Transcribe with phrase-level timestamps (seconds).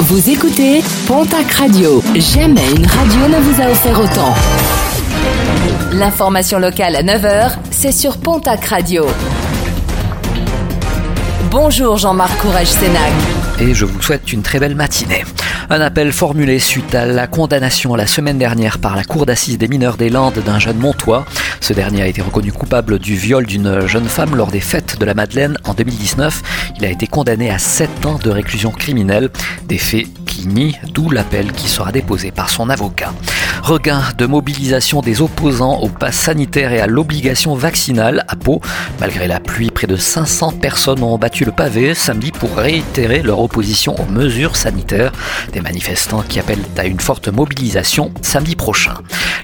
[0.00, 2.02] Vous écoutez Pontac Radio.
[2.14, 4.34] Jamais une radio ne vous a offert autant.
[5.92, 9.06] L'information locale à 9h, c'est sur Pontac Radio.
[11.50, 13.12] Bonjour Jean-Marc Courage Sénac.
[13.60, 15.24] Et je vous souhaite une très belle matinée.
[15.70, 19.66] Un appel formulé suite à la condamnation la semaine dernière par la Cour d'assises des
[19.66, 21.24] mineurs des Landes d'un jeune Montois.
[21.60, 25.04] Ce dernier a été reconnu coupable du viol d'une jeune femme lors des fêtes de
[25.06, 26.42] la Madeleine en 2019.
[26.76, 29.30] Il a été condamné à 7 ans de réclusion criminelle.
[29.66, 30.06] Des faits
[30.92, 33.12] d'où l'appel qui sera déposé par son avocat.
[33.62, 38.60] Regain de mobilisation des opposants au pass sanitaire et à l'obligation vaccinale à Pau.
[39.00, 43.40] Malgré la pluie, près de 500 personnes ont battu le pavé samedi pour réitérer leur
[43.40, 45.12] opposition aux mesures sanitaires.
[45.52, 48.94] Des manifestants qui appellent à une forte mobilisation samedi prochain.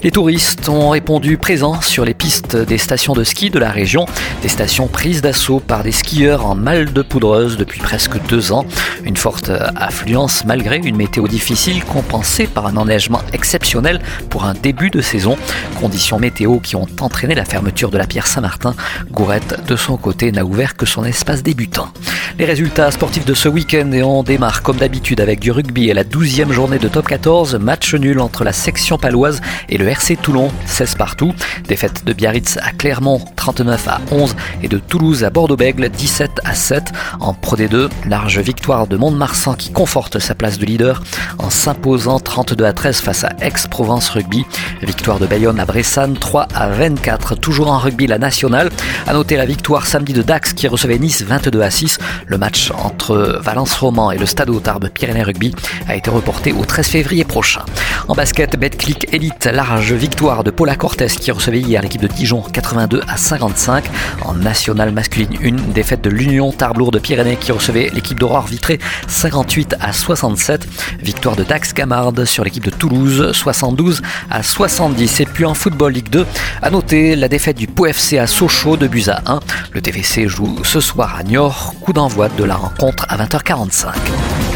[0.02, 4.06] Les touristes ont répondu présents sur les pistes des stations de ski de la région,
[4.40, 8.64] des stations prises d'assaut par des skieurs en mal de poudreuse depuis presque deux ans.
[9.04, 14.88] Une forte affluence malgré une météo difficile compensée par un enneigement exceptionnel pour un début
[14.88, 15.36] de saison.
[15.78, 18.74] Conditions météo qui ont entraîné la fermeture de la pierre Saint-Martin.
[19.10, 21.92] Gourette, de son côté, n'a ouvert que son espace débutant.
[22.38, 25.94] Les résultats sportifs de ce week-end et on démarre comme d'habitude avec du rugby et
[25.94, 27.56] la 12e journée de top 14.
[27.56, 31.34] Match nul entre la section paloise et le RC Toulon, 16 partout.
[31.66, 36.54] Défaite de Biarritz à Clermont, 39 à 11 et de Toulouse à Bordeaux-Bègle, 17 à
[36.54, 36.92] 7.
[37.18, 41.02] En Pro D2, large victoire de Mont-de-Marsan qui conforte sa place de leader
[41.38, 44.44] en s'imposant 32 à 13 face à Aix-Provence Rugby.
[44.82, 47.34] Victoire de Bayonne à Bressane, 3 à 24.
[47.34, 48.70] Toujours en rugby, la nationale.
[49.08, 51.98] A noter la victoire samedi de Dax qui recevait Nice 22 à 6.
[52.26, 55.52] Le match entre Valence Roman et le Stade Tarbes Pyrénées Rugby
[55.88, 57.62] a été reporté au 13 février prochain.
[58.06, 62.42] En basket, Betclic Elite, large victoire de Paula Cortez qui recevait hier l'équipe de Dijon
[62.42, 63.84] 82 à 55.
[64.22, 68.78] En nationale masculine 1, défaite de l'Union Tarbes de Pyrénées qui recevait l'équipe d'Aurore Vitré
[69.08, 70.66] 58 à 67.
[71.00, 75.20] Victoire de Dax Camarde sur l'équipe de Toulouse 72 à 70.
[75.20, 76.26] Et puis en football Ligue 2,
[76.62, 79.40] à noter la défaite du Pau à Sochaux de à 1.
[79.72, 81.74] Le TVC joue ce soir à Niort.
[81.80, 84.49] Coup d'envoi de la rencontre à 20h45.